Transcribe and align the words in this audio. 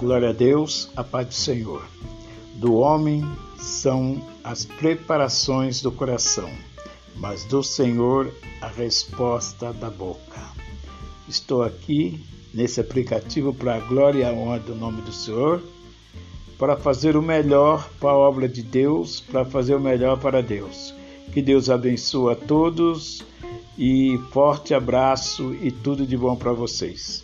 Glória 0.00 0.30
a 0.30 0.32
Deus, 0.32 0.88
a 0.96 1.04
paz 1.04 1.26
do 1.26 1.34
Senhor. 1.34 1.84
Do 2.54 2.76
homem 2.76 3.22
são 3.58 4.26
as 4.42 4.64
preparações 4.64 5.82
do 5.82 5.92
coração, 5.92 6.48
mas 7.16 7.44
do 7.44 7.62
Senhor 7.62 8.32
a 8.62 8.68
resposta 8.68 9.74
da 9.74 9.90
boca. 9.90 10.40
Estou 11.28 11.62
aqui 11.62 12.18
nesse 12.54 12.80
aplicativo 12.80 13.52
para 13.52 13.74
a 13.74 13.80
glória 13.80 14.20
e 14.20 14.24
a 14.24 14.32
honra 14.32 14.60
do 14.60 14.74
nome 14.74 15.02
do 15.02 15.12
Senhor, 15.12 15.62
para 16.58 16.78
fazer 16.78 17.14
o 17.14 17.20
melhor 17.20 17.86
para 18.00 18.12
a 18.12 18.16
obra 18.16 18.48
de 18.48 18.62
Deus, 18.62 19.20
para 19.20 19.44
fazer 19.44 19.74
o 19.74 19.80
melhor 19.80 20.18
para 20.18 20.42
Deus. 20.42 20.94
Que 21.30 21.42
Deus 21.42 21.68
abençoe 21.68 22.32
a 22.32 22.36
todos 22.36 23.22
e 23.76 24.18
forte 24.32 24.72
abraço 24.72 25.54
e 25.60 25.70
tudo 25.70 26.06
de 26.06 26.16
bom 26.16 26.34
para 26.36 26.54
vocês. 26.54 27.22